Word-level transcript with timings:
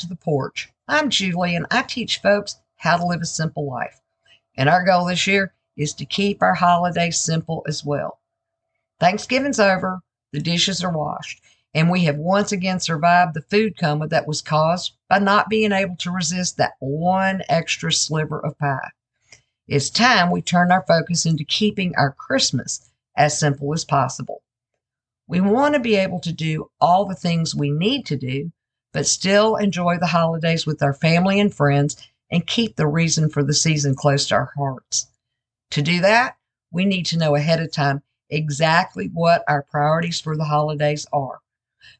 To 0.00 0.08
the 0.08 0.16
porch. 0.16 0.70
I'm 0.88 1.10
Julie 1.10 1.54
and 1.54 1.66
I 1.70 1.82
teach 1.82 2.22
folks 2.22 2.56
how 2.76 2.96
to 2.96 3.04
live 3.04 3.20
a 3.20 3.26
simple 3.26 3.66
life. 3.68 4.00
And 4.56 4.68
our 4.68 4.82
goal 4.82 5.04
this 5.04 5.26
year 5.26 5.52
is 5.76 5.92
to 5.94 6.06
keep 6.06 6.42
our 6.42 6.54
holidays 6.54 7.18
simple 7.18 7.62
as 7.68 7.84
well. 7.84 8.18
Thanksgiving's 8.98 9.60
over, 9.60 10.00
the 10.32 10.40
dishes 10.40 10.82
are 10.82 10.92
washed, 10.92 11.42
and 11.74 11.90
we 11.90 12.04
have 12.04 12.16
once 12.16 12.50
again 12.50 12.80
survived 12.80 13.34
the 13.34 13.42
food 13.42 13.78
coma 13.78 14.08
that 14.08 14.26
was 14.26 14.40
caused 14.40 14.94
by 15.08 15.18
not 15.18 15.50
being 15.50 15.72
able 15.72 15.96
to 15.96 16.10
resist 16.10 16.56
that 16.56 16.72
one 16.78 17.42
extra 17.50 17.92
sliver 17.92 18.40
of 18.40 18.58
pie. 18.58 18.90
It's 19.68 19.90
time 19.90 20.30
we 20.30 20.40
turn 20.40 20.72
our 20.72 20.84
focus 20.88 21.26
into 21.26 21.44
keeping 21.44 21.94
our 21.96 22.12
Christmas 22.12 22.90
as 23.16 23.38
simple 23.38 23.74
as 23.74 23.84
possible. 23.84 24.42
We 25.28 25.42
want 25.42 25.74
to 25.74 25.80
be 25.80 25.94
able 25.94 26.20
to 26.20 26.32
do 26.32 26.70
all 26.80 27.04
the 27.04 27.14
things 27.14 27.54
we 27.54 27.70
need 27.70 28.06
to 28.06 28.16
do 28.16 28.50
but 28.92 29.06
still 29.06 29.56
enjoy 29.56 29.98
the 29.98 30.06
holidays 30.06 30.66
with 30.66 30.82
our 30.82 30.94
family 30.94 31.38
and 31.38 31.54
friends 31.54 31.96
and 32.30 32.46
keep 32.46 32.76
the 32.76 32.86
reason 32.86 33.28
for 33.28 33.42
the 33.42 33.54
season 33.54 33.94
close 33.94 34.26
to 34.28 34.34
our 34.34 34.52
hearts. 34.56 35.06
To 35.70 35.82
do 35.82 36.00
that, 36.00 36.36
we 36.72 36.84
need 36.84 37.06
to 37.06 37.18
know 37.18 37.34
ahead 37.36 37.60
of 37.60 37.72
time 37.72 38.02
exactly 38.30 39.10
what 39.12 39.44
our 39.48 39.62
priorities 39.62 40.20
for 40.20 40.36
the 40.36 40.44
holidays 40.44 41.06
are. 41.12 41.40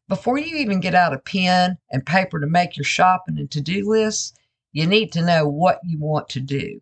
Before 0.09 0.39
you 0.39 0.57
even 0.57 0.81
get 0.81 0.95
out 0.95 1.13
a 1.13 1.19
pen 1.19 1.79
and 1.91 2.05
paper 2.05 2.41
to 2.41 2.47
make 2.47 2.77
your 2.77 2.85
shopping 2.85 3.39
and 3.39 3.51
to 3.51 3.61
do 3.61 3.89
lists, 3.89 4.33
you 4.73 4.87
need 4.87 5.13
to 5.13 5.25
know 5.25 5.49
what 5.49 5.81
you 5.85 5.99
want 5.99 6.29
to 6.31 6.41
do. 6.41 6.81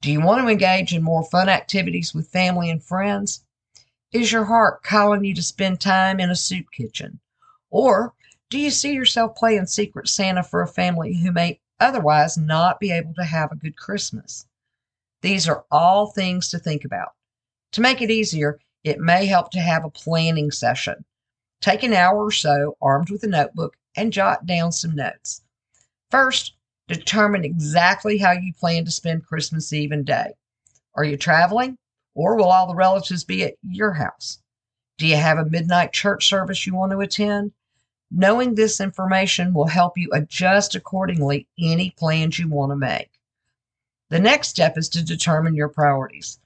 Do 0.00 0.10
you 0.10 0.20
want 0.20 0.42
to 0.42 0.48
engage 0.48 0.94
in 0.94 1.02
more 1.02 1.24
fun 1.24 1.48
activities 1.48 2.14
with 2.14 2.28
family 2.28 2.70
and 2.70 2.82
friends? 2.82 3.44
Is 4.12 4.32
your 4.32 4.44
heart 4.44 4.82
calling 4.82 5.24
you 5.24 5.34
to 5.34 5.42
spend 5.42 5.80
time 5.80 6.20
in 6.20 6.30
a 6.30 6.36
soup 6.36 6.66
kitchen? 6.72 7.20
Or 7.70 8.14
do 8.50 8.58
you 8.58 8.70
see 8.70 8.92
yourself 8.92 9.36
playing 9.36 9.66
Secret 9.66 10.08
Santa 10.08 10.42
for 10.42 10.60
a 10.60 10.68
family 10.68 11.16
who 11.16 11.30
may 11.30 11.60
otherwise 11.78 12.36
not 12.36 12.80
be 12.80 12.90
able 12.90 13.14
to 13.14 13.24
have 13.24 13.52
a 13.52 13.56
good 13.56 13.76
Christmas? 13.76 14.44
These 15.22 15.48
are 15.48 15.64
all 15.70 16.08
things 16.08 16.48
to 16.50 16.58
think 16.58 16.84
about. 16.84 17.12
To 17.72 17.80
make 17.80 18.02
it 18.02 18.10
easier, 18.10 18.58
it 18.82 18.98
may 18.98 19.26
help 19.26 19.52
to 19.52 19.60
have 19.60 19.84
a 19.84 19.90
planning 19.90 20.50
session. 20.50 21.04
Take 21.60 21.84
an 21.84 21.92
hour 21.92 22.24
or 22.24 22.32
so, 22.32 22.76
armed 22.82 23.10
with 23.10 23.22
a 23.22 23.28
notebook, 23.28 23.76
and 23.96 24.12
jot 24.12 24.46
down 24.46 24.72
some 24.72 24.96
notes. 24.96 25.42
First, 26.10 26.56
determine 26.88 27.44
exactly 27.44 28.18
how 28.18 28.32
you 28.32 28.52
plan 28.54 28.84
to 28.84 28.90
spend 28.90 29.26
Christmas 29.26 29.72
Eve 29.72 29.92
and 29.92 30.04
day. 30.04 30.32
Are 30.96 31.04
you 31.04 31.16
traveling, 31.16 31.78
or 32.14 32.34
will 32.34 32.50
all 32.50 32.66
the 32.66 32.74
relatives 32.74 33.22
be 33.22 33.44
at 33.44 33.54
your 33.62 33.92
house? 33.92 34.42
Do 34.98 35.06
you 35.06 35.16
have 35.16 35.38
a 35.38 35.44
midnight 35.44 35.92
church 35.92 36.28
service 36.28 36.66
you 36.66 36.74
want 36.74 36.90
to 36.90 37.00
attend? 37.00 37.52
Knowing 38.10 38.54
this 38.54 38.80
information 38.80 39.54
will 39.54 39.68
help 39.68 39.96
you 39.96 40.10
adjust 40.12 40.74
accordingly 40.74 41.46
any 41.58 41.90
plans 41.90 42.38
you 42.38 42.48
want 42.48 42.70
to 42.70 42.76
make. 42.76 43.10
The 44.08 44.18
next 44.18 44.48
step 44.48 44.76
is 44.76 44.88
to 44.90 45.04
determine 45.04 45.54
your 45.54 45.68
priorities. 45.68 46.40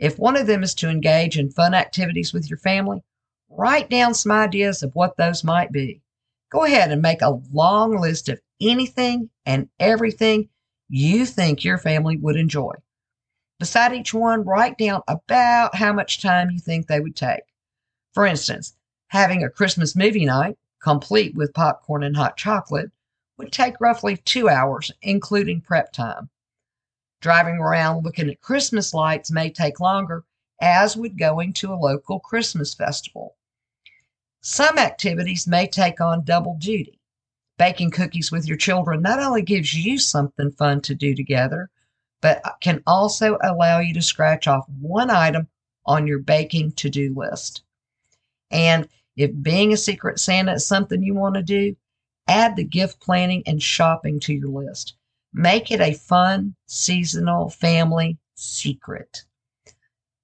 If 0.00 0.18
one 0.18 0.36
of 0.36 0.48
them 0.48 0.64
is 0.64 0.74
to 0.74 0.88
engage 0.88 1.38
in 1.38 1.50
fun 1.50 1.72
activities 1.72 2.32
with 2.32 2.50
your 2.50 2.58
family, 2.58 3.04
write 3.48 3.88
down 3.88 4.14
some 4.14 4.32
ideas 4.32 4.82
of 4.82 4.94
what 4.96 5.16
those 5.16 5.44
might 5.44 5.70
be. 5.70 6.02
Go 6.50 6.64
ahead 6.64 6.90
and 6.90 7.00
make 7.00 7.22
a 7.22 7.40
long 7.52 7.96
list 7.96 8.28
of 8.28 8.40
anything 8.60 9.30
and 9.46 9.68
everything 9.78 10.48
you 10.88 11.26
think 11.26 11.64
your 11.64 11.78
family 11.78 12.16
would 12.16 12.36
enjoy. 12.36 12.74
Beside 13.60 13.94
each 13.94 14.12
one, 14.12 14.44
write 14.44 14.76
down 14.78 15.02
about 15.06 15.76
how 15.76 15.92
much 15.92 16.20
time 16.20 16.50
you 16.50 16.58
think 16.58 16.86
they 16.86 16.98
would 16.98 17.14
take. 17.14 17.44
For 18.12 18.26
instance, 18.26 18.76
having 19.08 19.44
a 19.44 19.50
Christmas 19.50 19.94
movie 19.94 20.24
night 20.24 20.58
complete 20.84 21.34
with 21.34 21.54
popcorn 21.54 22.02
and 22.02 22.14
hot 22.14 22.36
chocolate, 22.36 22.90
would 23.38 23.50
take 23.50 23.80
roughly 23.80 24.18
two 24.18 24.50
hours, 24.50 24.92
including 25.00 25.62
prep 25.62 25.92
time. 25.94 26.28
Driving 27.22 27.54
around 27.54 28.04
looking 28.04 28.28
at 28.28 28.42
Christmas 28.42 28.92
lights 28.92 29.30
may 29.30 29.48
take 29.48 29.80
longer, 29.80 30.24
as 30.60 30.94
would 30.94 31.18
going 31.18 31.54
to 31.54 31.72
a 31.72 31.74
local 31.74 32.20
Christmas 32.20 32.74
festival. 32.74 33.34
Some 34.42 34.76
activities 34.76 35.46
may 35.46 35.66
take 35.66 36.02
on 36.02 36.22
double 36.22 36.58
duty. 36.58 37.00
Baking 37.56 37.90
cookies 37.90 38.30
with 38.30 38.46
your 38.46 38.58
children 38.58 39.00
not 39.00 39.20
only 39.20 39.40
gives 39.40 39.72
you 39.72 39.98
something 39.98 40.50
fun 40.50 40.82
to 40.82 40.94
do 40.94 41.14
together, 41.14 41.70
but 42.20 42.42
can 42.60 42.82
also 42.86 43.38
allow 43.42 43.78
you 43.78 43.94
to 43.94 44.02
scratch 44.02 44.46
off 44.46 44.68
one 44.68 45.08
item 45.08 45.48
on 45.86 46.06
your 46.06 46.18
baking 46.18 46.72
to 46.72 46.90
do 46.90 47.14
list. 47.14 47.62
And 48.50 48.86
if 49.16 49.30
being 49.42 49.72
a 49.72 49.76
Secret 49.76 50.18
Santa 50.18 50.54
is 50.54 50.66
something 50.66 51.02
you 51.02 51.14
want 51.14 51.36
to 51.36 51.42
do, 51.42 51.76
add 52.26 52.56
the 52.56 52.64
gift 52.64 53.00
planning 53.00 53.42
and 53.46 53.62
shopping 53.62 54.18
to 54.20 54.34
your 54.34 54.48
list. 54.48 54.96
Make 55.32 55.70
it 55.70 55.80
a 55.80 55.94
fun, 55.94 56.54
seasonal 56.66 57.50
family 57.50 58.18
secret. 58.34 59.24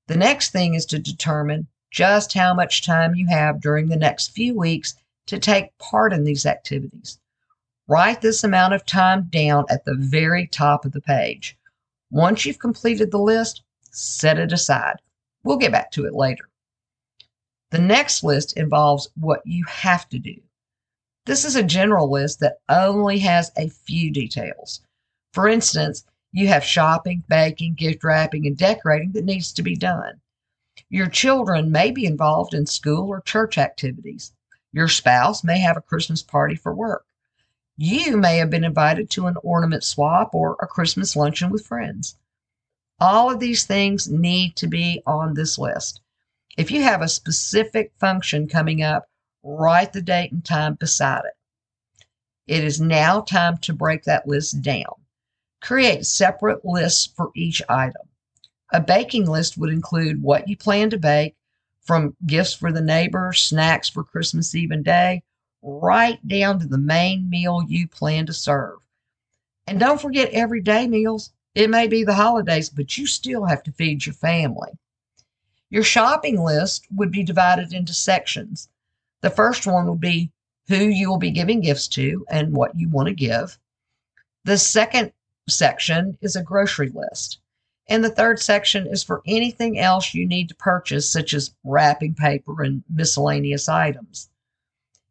The 0.07 0.17
next 0.17 0.51
thing 0.51 0.75
is 0.75 0.87
to 0.87 0.99
determine 0.99 1.69
just 1.91 2.33
how 2.33 2.55
much 2.55 2.85
time 2.85 3.15
you 3.15 3.27
have 3.29 3.61
during 3.61 3.89
the 3.89 3.97
next 3.97 4.29
few 4.29 4.57
weeks 4.57 4.95
to 5.27 5.39
take 5.39 5.77
part 5.79 6.13
in 6.13 6.25
these 6.25 6.47
activities. 6.47 7.19
Write 7.89 8.21
this 8.21 8.45
amount 8.45 8.75
of 8.75 8.87
time 8.87 9.29
down 9.31 9.65
at 9.69 9.85
the 9.85 9.95
very 9.95 10.47
top 10.47 10.85
of 10.85 10.93
the 10.93 11.01
page. 11.01 11.57
Once 12.11 12.45
you've 12.45 12.59
completed 12.59 13.11
the 13.11 13.19
list, 13.19 13.63
set 13.91 14.39
it 14.39 14.53
aside. 14.53 14.97
We'll 15.43 15.57
get 15.57 15.73
back 15.73 15.91
to 15.93 16.07
it 16.07 16.15
later. 16.15 16.50
The 17.71 17.79
next 17.79 18.25
list 18.25 18.57
involves 18.57 19.09
what 19.15 19.47
you 19.47 19.65
have 19.67 20.09
to 20.09 20.19
do. 20.19 20.37
This 21.27 21.45
is 21.45 21.55
a 21.55 21.63
general 21.63 22.11
list 22.11 22.41
that 22.41 22.59
only 22.69 23.21
has 23.21 23.53
a 23.57 23.69
few 23.69 24.11
details. 24.11 24.81
For 25.33 25.47
instance, 25.47 26.05
you 26.33 26.49
have 26.49 26.65
shopping, 26.65 27.23
baking, 27.29 27.75
gift 27.75 28.03
wrapping, 28.03 28.47
and 28.47 28.57
decorating 28.57 29.13
that 29.13 29.25
needs 29.25 29.53
to 29.53 29.63
be 29.63 29.77
done. 29.77 30.21
Your 30.89 31.09
children 31.09 31.71
may 31.71 31.93
be 31.93 32.07
involved 32.07 32.55
in 32.55 32.67
school 32.67 33.09
or 33.09 33.21
church 33.21 33.59
activities. 33.59 34.33
Your 34.73 34.89
spouse 34.89 35.45
may 35.45 35.61
have 35.61 35.77
a 35.77 35.83
Christmas 35.83 36.23
party 36.23 36.57
for 36.57 36.75
work. 36.75 37.05
You 37.77 38.17
may 38.17 38.39
have 38.39 38.51
been 38.51 38.65
invited 38.65 39.11
to 39.11 39.27
an 39.27 39.37
ornament 39.43 39.85
swap 39.85 40.35
or 40.35 40.57
a 40.61 40.67
Christmas 40.67 41.15
luncheon 41.15 41.51
with 41.51 41.67
friends. 41.67 42.17
All 42.99 43.31
of 43.31 43.41
these 43.41 43.65
things 43.65 44.09
need 44.09 44.57
to 44.57 44.67
be 44.67 45.03
on 45.07 45.35
this 45.35 45.59
list. 45.59 46.01
If 46.61 46.71
you 46.71 46.83
have 46.83 47.01
a 47.01 47.09
specific 47.09 47.91
function 47.99 48.47
coming 48.47 48.83
up, 48.83 49.09
write 49.43 49.95
the 49.95 50.03
date 50.03 50.31
and 50.31 50.45
time 50.45 50.75
beside 50.75 51.23
it. 51.25 51.33
It 52.47 52.63
is 52.63 52.79
now 52.79 53.23
time 53.23 53.57
to 53.63 53.73
break 53.73 54.05
that 54.05 54.29
list 54.29 54.61
down. 54.61 55.07
Create 55.63 56.05
separate 56.05 56.63
lists 56.63 57.07
for 57.17 57.31
each 57.35 57.63
item. 57.71 58.11
A 58.75 58.81
baking 58.83 59.25
list 59.25 59.57
would 59.57 59.73
include 59.73 60.23
what 60.23 60.49
you 60.49 60.55
plan 60.55 60.91
to 60.91 60.99
bake, 60.99 61.35
from 61.81 62.15
gifts 62.27 62.53
for 62.53 62.71
the 62.71 62.83
neighbor, 62.83 63.33
snacks 63.33 63.89
for 63.89 64.05
Christmas 64.05 64.55
Eve 64.55 64.71
and 64.71 64.85
day, 64.85 65.23
right 65.63 66.19
down 66.29 66.61
to 66.61 66.67
the 66.67 66.77
main 66.77 67.31
meal 67.31 67.65
you 67.69 67.89
plan 67.89 68.27
to 68.27 68.35
serve. 68.35 68.81
And 69.67 69.81
don't 69.81 69.99
forget 69.99 70.29
everyday 70.33 70.87
meals. 70.87 71.33
It 71.55 71.71
may 71.71 71.89
be 71.89 72.05
the 72.05 72.13
holidays, 72.13 72.69
but 72.69 72.99
you 72.99 73.07
still 73.07 73.47
have 73.47 73.63
to 73.63 73.73
feed 73.73 74.05
your 74.05 74.15
family. 74.15 74.73
Your 75.71 75.85
shopping 75.85 76.43
list 76.43 76.87
would 76.91 77.13
be 77.13 77.23
divided 77.23 77.73
into 77.73 77.95
sections. 77.95 78.69
The 79.21 79.31
first 79.31 79.67
one 79.67 79.87
would 79.89 80.01
be 80.01 80.33
who 80.69 80.77
you 80.77 81.09
will 81.09 81.19
be 81.19 81.31
giving 81.31 81.61
gifts 81.61 81.89
to 81.89 82.27
and 82.29 82.53
what 82.53 82.77
you 82.77 82.89
want 82.89 83.09
to 83.09 83.15
give. 83.15 83.59
The 84.45 84.59
second 84.59 85.13
section 85.49 86.19
is 86.21 86.37
a 86.37 86.43
grocery 86.43 86.91
list. 86.91 87.39
And 87.89 88.05
the 88.05 88.11
third 88.11 88.41
section 88.41 88.87
is 88.87 89.03
for 89.03 89.23
anything 89.27 89.79
else 89.79 90.15
you 90.15 90.27
need 90.27 90.49
to 90.49 90.55
purchase, 90.55 91.11
such 91.11 91.35
as 91.35 91.55
wrapping 91.65 92.15
paper 92.15 92.63
and 92.63 92.85
miscellaneous 92.89 93.69
items. 93.69 94.29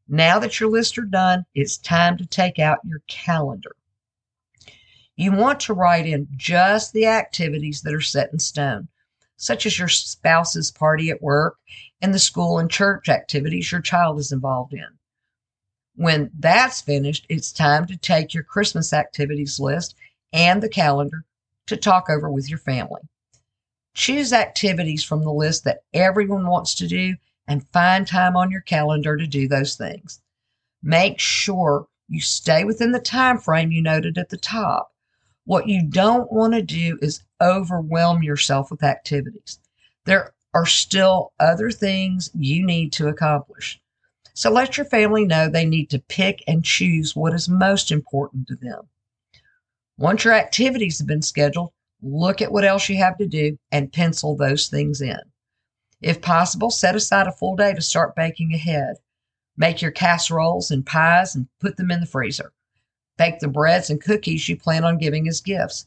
Now 0.08 0.40
that 0.40 0.60
your 0.60 0.70
lists 0.70 0.98
are 0.98 1.04
done, 1.04 1.46
it's 1.54 1.78
time 1.78 2.18
to 2.18 2.26
take 2.26 2.58
out 2.58 2.80
your 2.86 3.02
calendar. 3.08 3.76
You 5.16 5.34
want 5.34 5.60
to 5.62 5.74
write 5.74 6.06
in 6.06 6.28
just 6.36 6.94
the 6.94 7.06
activities 7.06 7.82
that 7.82 7.94
are 7.94 8.02
set 8.02 8.32
in 8.32 8.40
stone. 8.40 8.88
Such 9.40 9.66
as 9.66 9.80
your 9.80 9.88
spouse's 9.88 10.70
party 10.70 11.10
at 11.10 11.22
work 11.24 11.56
and 12.02 12.14
the 12.14 12.20
school 12.20 12.60
and 12.60 12.70
church 12.70 13.08
activities 13.08 13.72
your 13.72 13.82
child 13.82 14.20
is 14.20 14.34
involved 14.34 14.74
in. 14.74 14.86
When 15.96 16.30
that's 16.38 16.82
finished, 16.82 17.26
it's 17.30 17.54
time 17.54 17.88
to 17.88 17.96
take 17.98 18.34
your 18.34 18.44
Christmas 18.44 18.92
activities 18.92 19.60
list 19.60 19.96
and 20.34 20.62
the 20.62 20.70
calendar 20.70 21.24
to 21.68 21.78
talk 21.78 22.10
over 22.10 22.30
with 22.30 22.50
your 22.50 22.60
family. 22.60 23.02
Choose 23.94 24.34
activities 24.34 25.06
from 25.06 25.24
the 25.24 25.32
list 25.32 25.64
that 25.64 25.84
everyone 25.94 26.46
wants 26.46 26.76
to 26.76 26.88
do 26.88 27.16
and 27.48 27.68
find 27.70 28.06
time 28.06 28.36
on 28.36 28.52
your 28.52 28.62
calendar 28.62 29.16
to 29.16 29.26
do 29.26 29.48
those 29.48 29.76
things. 29.76 30.22
Make 30.84 31.18
sure 31.18 31.88
you 32.10 32.20
stay 32.20 32.66
within 32.66 32.92
the 32.92 33.00
time 33.00 33.38
frame 33.38 33.72
you 33.72 33.82
noted 33.82 34.18
at 34.18 34.30
the 34.30 34.38
top. 34.38 34.92
What 35.46 35.68
you 35.68 35.82
don't 35.82 36.32
want 36.32 36.54
to 36.56 36.62
do 36.62 37.00
is 37.02 37.24
overwhelm 37.42 38.24
yourself 38.24 38.72
with 38.72 38.84
activities. 38.84 39.60
There 40.06 40.34
are 40.54 40.66
still 40.66 41.34
other 41.40 41.72
things 41.72 42.30
you 42.34 42.66
need 42.66 42.92
to 42.94 43.08
accomplish. 43.08 43.80
So 44.34 44.50
let 44.50 44.78
your 44.78 44.86
family 44.86 45.26
know 45.26 45.50
they 45.50 45.66
need 45.66 45.90
to 45.90 46.00
pick 46.00 46.44
and 46.48 46.64
choose 46.64 47.16
what 47.16 47.34
is 47.34 47.50
most 47.50 47.92
important 47.92 48.48
to 48.48 48.56
them. 48.56 48.88
Once 49.98 50.24
your 50.24 50.34
activities 50.34 50.98
have 50.98 51.08
been 51.08 51.22
scheduled, 51.22 51.72
look 52.02 52.42
at 52.42 52.52
what 52.52 52.64
else 52.64 52.88
you 52.88 52.98
have 52.98 53.18
to 53.18 53.28
do 53.28 53.58
and 53.72 53.92
pencil 53.92 54.36
those 54.36 54.68
things 54.68 55.02
in. 55.02 55.20
If 56.02 56.22
possible, 56.22 56.72
set 56.72 56.96
aside 56.96 57.28
a 57.28 57.34
full 57.34 57.58
day 57.58 57.74
to 57.74 57.82
start 57.82 58.16
baking 58.16 58.54
ahead. 58.54 58.96
Make 59.58 59.82
your 59.82 59.92
casseroles 59.92 60.72
and 60.72 60.86
pies 60.86 61.36
and 61.36 61.50
put 61.60 61.76
them 61.76 61.92
in 61.92 62.00
the 62.00 62.06
freezer. 62.06 62.54
Bake 63.18 63.40
the 63.40 63.50
breads 63.50 63.90
and 63.90 64.02
cookies 64.02 64.48
you 64.48 64.56
plan 64.56 64.86
on 64.86 64.98
giving 64.98 65.28
as 65.28 65.42
gifts. 65.42 65.86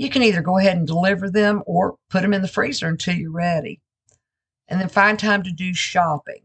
You 0.00 0.08
can 0.08 0.22
either 0.22 0.40
go 0.40 0.56
ahead 0.56 0.78
and 0.78 0.86
deliver 0.86 1.28
them 1.28 1.62
or 1.66 1.98
put 2.08 2.22
them 2.22 2.32
in 2.32 2.40
the 2.40 2.48
freezer 2.48 2.88
until 2.88 3.14
you're 3.14 3.30
ready. 3.30 3.82
And 4.66 4.80
then 4.80 4.88
find 4.88 5.18
time 5.18 5.42
to 5.42 5.52
do 5.52 5.74
shopping. 5.74 6.40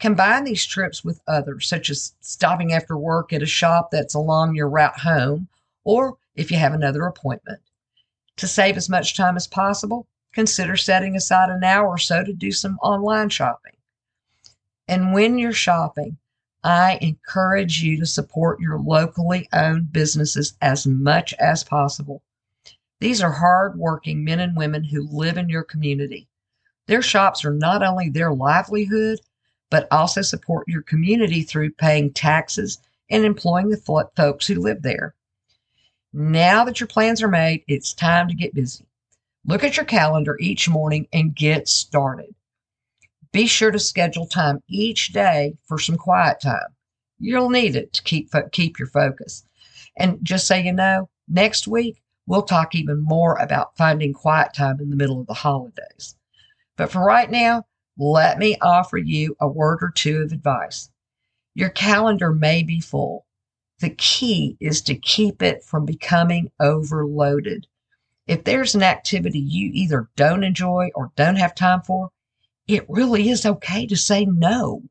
Combine 0.00 0.42
these 0.42 0.66
trips 0.66 1.04
with 1.04 1.20
others, 1.28 1.68
such 1.68 1.88
as 1.88 2.14
stopping 2.20 2.72
after 2.72 2.96
work 2.96 3.32
at 3.32 3.44
a 3.44 3.46
shop 3.46 3.92
that's 3.92 4.14
along 4.14 4.56
your 4.56 4.68
route 4.68 4.98
home, 4.98 5.46
or 5.84 6.16
if 6.34 6.50
you 6.50 6.58
have 6.58 6.74
another 6.74 7.04
appointment. 7.04 7.60
To 8.38 8.48
save 8.48 8.76
as 8.76 8.88
much 8.88 9.16
time 9.16 9.36
as 9.36 9.46
possible, 9.46 10.08
consider 10.32 10.76
setting 10.76 11.14
aside 11.14 11.48
an 11.48 11.62
hour 11.62 11.86
or 11.86 11.98
so 11.98 12.24
to 12.24 12.32
do 12.32 12.50
some 12.50 12.76
online 12.82 13.28
shopping. 13.28 13.76
And 14.88 15.14
when 15.14 15.38
you're 15.38 15.52
shopping, 15.52 16.16
I 16.64 16.98
encourage 17.00 17.84
you 17.84 18.00
to 18.00 18.06
support 18.06 18.58
your 18.58 18.80
locally 18.80 19.48
owned 19.52 19.92
businesses 19.92 20.54
as 20.60 20.88
much 20.88 21.34
as 21.34 21.62
possible. 21.62 22.24
These 23.00 23.22
are 23.22 23.32
hard-working 23.32 24.22
men 24.24 24.40
and 24.40 24.56
women 24.56 24.84
who 24.84 25.08
live 25.10 25.38
in 25.38 25.48
your 25.48 25.64
community. 25.64 26.28
Their 26.86 27.02
shops 27.02 27.44
are 27.44 27.52
not 27.52 27.82
only 27.82 28.08
their 28.08 28.32
livelihood, 28.32 29.20
but 29.70 29.88
also 29.90 30.22
support 30.22 30.68
your 30.68 30.82
community 30.82 31.42
through 31.42 31.72
paying 31.72 32.12
taxes 32.12 32.78
and 33.08 33.24
employing 33.24 33.70
the 33.70 34.10
folks 34.16 34.46
who 34.46 34.56
live 34.56 34.82
there. 34.82 35.14
Now 36.12 36.64
that 36.64 36.80
your 36.80 36.88
plans 36.88 37.22
are 37.22 37.28
made, 37.28 37.64
it's 37.68 37.94
time 37.94 38.28
to 38.28 38.34
get 38.34 38.54
busy. 38.54 38.84
Look 39.46 39.64
at 39.64 39.76
your 39.76 39.86
calendar 39.86 40.36
each 40.40 40.68
morning 40.68 41.06
and 41.12 41.34
get 41.34 41.68
started. 41.68 42.34
Be 43.32 43.46
sure 43.46 43.70
to 43.70 43.78
schedule 43.78 44.26
time 44.26 44.62
each 44.68 45.12
day 45.12 45.54
for 45.66 45.78
some 45.78 45.96
quiet 45.96 46.40
time. 46.40 46.74
You'll 47.18 47.50
need 47.50 47.76
it 47.76 47.92
to 47.92 48.02
keep 48.02 48.32
keep 48.50 48.78
your 48.78 48.88
focus. 48.88 49.44
And 49.96 50.18
just 50.22 50.46
so 50.46 50.56
you 50.56 50.72
know, 50.72 51.08
next 51.28 51.68
week 51.68 52.02
we'll 52.30 52.42
talk 52.42 52.76
even 52.76 53.02
more 53.02 53.34
about 53.40 53.76
finding 53.76 54.12
quiet 54.12 54.54
time 54.54 54.78
in 54.78 54.88
the 54.88 54.94
middle 54.94 55.20
of 55.20 55.26
the 55.26 55.34
holidays. 55.34 56.14
But 56.76 56.92
for 56.92 57.04
right 57.04 57.28
now, 57.28 57.64
let 57.98 58.38
me 58.38 58.56
offer 58.62 58.98
you 58.98 59.36
a 59.40 59.48
word 59.48 59.80
or 59.82 59.90
two 59.90 60.18
of 60.18 60.30
advice. 60.30 60.90
Your 61.54 61.70
calendar 61.70 62.32
may 62.32 62.62
be 62.62 62.80
full, 62.80 63.26
the 63.80 63.90
key 63.90 64.56
is 64.60 64.80
to 64.82 64.94
keep 64.94 65.42
it 65.42 65.64
from 65.64 65.84
becoming 65.84 66.52
overloaded. 66.60 67.66
If 68.28 68.44
there's 68.44 68.76
an 68.76 68.84
activity 68.84 69.40
you 69.40 69.72
either 69.74 70.08
don't 70.14 70.44
enjoy 70.44 70.90
or 70.94 71.10
don't 71.16 71.34
have 71.34 71.56
time 71.56 71.82
for, 71.82 72.10
it 72.68 72.88
really 72.88 73.28
is 73.28 73.44
okay 73.44 73.88
to 73.88 73.96
say 73.96 74.24
no. 74.24 74.84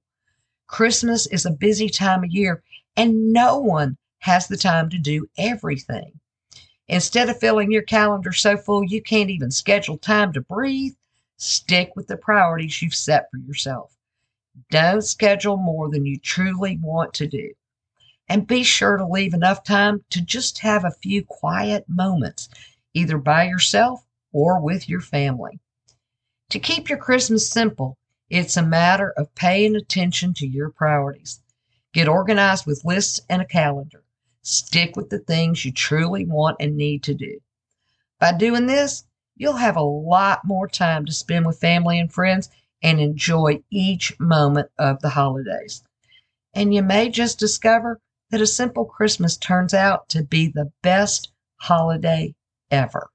Christmas 0.67 1.25
is 1.27 1.45
a 1.45 1.51
busy 1.51 1.87
time 1.87 2.25
of 2.25 2.31
year 2.31 2.63
and 2.97 3.31
no 3.31 3.59
one 3.59 3.95
has 4.19 4.49
the 4.49 4.57
time 4.57 4.89
to 4.89 4.97
do 4.97 5.29
everything. 5.37 6.18
Instead 6.89 7.29
of 7.29 7.39
filling 7.39 7.71
your 7.71 7.83
calendar 7.83 8.33
so 8.33 8.57
full 8.57 8.83
you 8.83 9.01
can't 9.01 9.29
even 9.29 9.51
schedule 9.51 9.97
time 9.97 10.33
to 10.33 10.41
breathe, 10.41 10.95
stick 11.37 11.95
with 11.95 12.07
the 12.07 12.17
priorities 12.17 12.81
you've 12.81 12.95
set 12.95 13.29
for 13.29 13.37
yourself. 13.37 13.95
Don't 14.71 15.03
schedule 15.03 15.55
more 15.55 15.89
than 15.89 16.05
you 16.05 16.17
truly 16.19 16.77
want 16.81 17.13
to 17.13 17.27
do 17.27 17.53
and 18.27 18.47
be 18.47 18.63
sure 18.63 18.97
to 18.97 19.05
leave 19.05 19.33
enough 19.33 19.63
time 19.63 20.03
to 20.09 20.19
just 20.21 20.59
have 20.59 20.83
a 20.83 20.91
few 20.91 21.23
quiet 21.23 21.85
moments, 21.87 22.49
either 22.93 23.17
by 23.17 23.43
yourself 23.43 24.03
or 24.31 24.59
with 24.59 24.89
your 24.89 25.01
family. 25.01 25.59
To 26.49 26.59
keep 26.59 26.89
your 26.89 26.97
Christmas 26.97 27.49
simple, 27.49 27.97
it's 28.29 28.57
a 28.57 28.63
matter 28.63 29.11
of 29.11 29.33
paying 29.35 29.75
attention 29.75 30.33
to 30.35 30.47
your 30.47 30.71
priorities. 30.71 31.39
Get 31.93 32.07
organized 32.07 32.65
with 32.65 32.85
lists 32.85 33.19
and 33.29 33.41
a 33.41 33.45
calendar. 33.45 34.03
Stick 34.41 34.95
with 34.95 35.09
the 35.09 35.19
things 35.19 35.65
you 35.65 35.71
truly 35.71 36.25
want 36.25 36.57
and 36.59 36.77
need 36.77 37.03
to 37.03 37.13
do. 37.13 37.39
By 38.19 38.33
doing 38.33 38.65
this, 38.65 39.05
you'll 39.35 39.57
have 39.57 39.77
a 39.77 39.81
lot 39.81 40.45
more 40.45 40.67
time 40.67 41.05
to 41.05 41.11
spend 41.11 41.45
with 41.45 41.59
family 41.59 41.99
and 41.99 42.11
friends 42.11 42.49
and 42.81 42.99
enjoy 42.99 43.63
each 43.69 44.19
moment 44.19 44.69
of 44.77 45.01
the 45.01 45.09
holidays. 45.09 45.83
And 46.53 46.73
you 46.73 46.81
may 46.81 47.09
just 47.09 47.39
discover 47.39 47.99
that 48.31 48.41
a 48.41 48.47
simple 48.47 48.85
Christmas 48.85 49.37
turns 49.37 49.73
out 49.73 50.09
to 50.09 50.23
be 50.23 50.47
the 50.47 50.71
best 50.81 51.31
holiday 51.57 52.35
ever. 52.71 53.09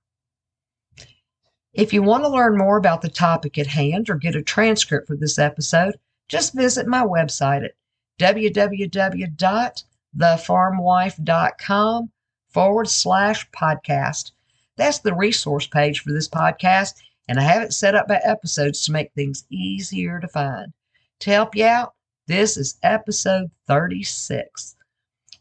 If 1.73 1.93
you 1.93 2.03
want 2.03 2.25
to 2.25 2.29
learn 2.29 2.57
more 2.57 2.77
about 2.77 3.03
the 3.03 3.09
topic 3.09 3.59
at 3.59 3.67
hand 3.67 4.09
or 4.09 4.15
get 4.15 4.37
a 4.37 4.43
transcript 4.43 5.07
for 5.09 5.17
this 5.17 5.39
episode, 5.39 5.97
just 6.29 6.55
visit 6.55 6.87
my 6.87 7.03
website 7.03 7.65
at 7.65 7.73
www.thefarmwife.com 10.17 12.11
forward 12.49 12.89
slash 12.89 13.51
podcast. 13.51 14.33
That's 14.77 14.99
the 15.01 15.15
resource 15.15 15.67
page 15.67 16.01
for 16.01 16.13
this 16.13 16.29
podcast, 16.29 16.95
and 17.29 17.39
I 17.39 17.43
have 17.43 17.63
it 17.63 17.73
set 17.73 17.95
up 17.95 18.09
by 18.09 18.21
episodes 18.25 18.85
to 18.85 18.93
make 18.93 19.13
things 19.13 19.45
easier 19.51 20.21
to 20.21 20.29
find. 20.29 20.73
To 21.21 21.31
help 21.31 21.55
you 21.55 21.65
out, 21.65 21.95
this 22.27 22.57
is 22.57 22.79
episode 22.83 23.51
36. 23.67 24.77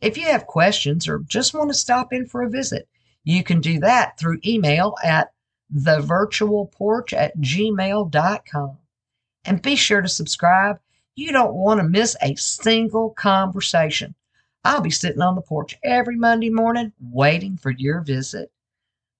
If 0.01 0.17
you 0.17 0.25
have 0.25 0.47
questions 0.47 1.07
or 1.07 1.19
just 1.27 1.53
want 1.53 1.69
to 1.69 1.77
stop 1.77 2.11
in 2.11 2.27
for 2.27 2.43
a 2.43 2.49
visit, 2.49 2.87
you 3.23 3.43
can 3.43 3.61
do 3.61 3.79
that 3.79 4.19
through 4.19 4.39
email 4.45 4.95
at 5.03 5.31
thevirtualporch 5.73 7.13
at 7.13 7.37
gmail.com. 7.37 8.77
And 9.45 9.61
be 9.61 9.75
sure 9.75 10.01
to 10.01 10.09
subscribe. 10.09 10.79
You 11.15 11.31
don't 11.31 11.53
want 11.53 11.79
to 11.79 11.87
miss 11.87 12.15
a 12.21 12.35
single 12.35 13.11
conversation. 13.11 14.15
I'll 14.63 14.81
be 14.81 14.91
sitting 14.91 15.21
on 15.21 15.35
the 15.35 15.41
porch 15.41 15.77
every 15.83 16.15
Monday 16.15 16.49
morning 16.49 16.93
waiting 17.01 17.57
for 17.57 17.71
your 17.71 18.01
visit. 18.01 18.51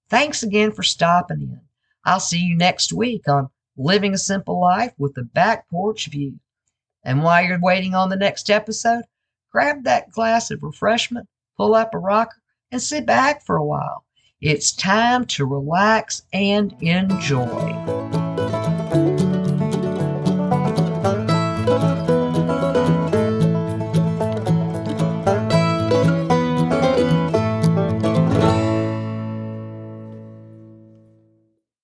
Thanks 0.10 0.44
again 0.44 0.72
for 0.72 0.84
stopping 0.84 1.42
in. 1.42 1.62
I'll 2.06 2.20
see 2.20 2.40
you 2.40 2.56
next 2.56 2.94
week 2.94 3.28
on 3.28 3.50
Living 3.76 4.14
a 4.14 4.18
Simple 4.18 4.62
Life 4.62 4.94
with 4.98 5.16
the 5.16 5.24
Back 5.24 5.70
Porch 5.70 6.08
View. 6.08 6.40
And 7.04 7.24
while 7.24 7.44
you're 7.44 7.60
waiting 7.60 7.94
on 7.94 8.10
the 8.10 8.16
next 8.16 8.50
episode, 8.50 9.04
grab 9.52 9.84
that 9.84 10.12
glass 10.12 10.50
of 10.52 10.64
refreshment, 10.64 11.28
pull 11.58 11.76
up 11.76 11.94
a 11.94 11.98
rocker, 11.98 12.42
and 12.72 12.82
sit 12.82 13.06
back 13.06 13.46
for 13.46 13.58
a 13.58 13.66
while. 13.66 14.06
It's 14.40 14.74
time 14.74 15.26
to 15.28 15.46
relax 15.46 16.24
and 16.32 16.74
enjoy. 16.82 18.23